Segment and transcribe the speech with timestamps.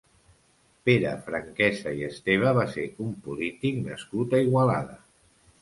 [0.89, 4.99] Pere Franquesa i Esteve va ser un polític nascut a Igualada.